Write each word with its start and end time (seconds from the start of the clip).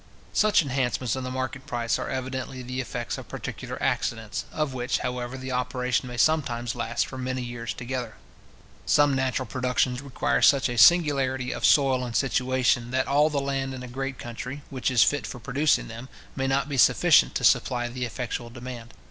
Such 0.33 0.63
enhancements 0.63 1.15
of 1.15 1.23
the 1.23 1.29
market 1.29 1.67
price 1.67 1.99
are 1.99 2.09
evidently 2.09 2.63
the 2.63 2.81
effects 2.81 3.19
of 3.19 3.27
particular 3.29 3.77
accidents, 3.79 4.45
of 4.51 4.73
which, 4.73 4.97
however, 5.05 5.37
the 5.37 5.51
operation 5.51 6.07
may 6.09 6.17
sometimes 6.17 6.73
last 6.73 7.05
for 7.05 7.19
many 7.19 7.43
years 7.43 7.71
together. 7.71 8.15
Some 8.87 9.13
natural 9.13 9.45
productions 9.45 10.01
require 10.01 10.41
such 10.41 10.69
a 10.69 10.77
singularity 10.79 11.51
of 11.51 11.63
soil 11.65 12.03
and 12.03 12.15
situation, 12.15 12.89
that 12.89 13.05
all 13.07 13.29
the 13.29 13.39
land 13.39 13.75
in 13.75 13.83
a 13.83 13.87
great 13.87 14.17
country, 14.17 14.63
which 14.71 14.89
is 14.89 15.03
fit 15.03 15.27
for 15.27 15.39
producing 15.39 15.87
them, 15.87 16.09
may 16.35 16.47
not 16.47 16.67
be 16.67 16.77
sufficient 16.77 17.35
to 17.35 17.43
supply 17.43 17.87
the 17.87 18.03
effectual 18.05 18.49
demand. 18.49 18.95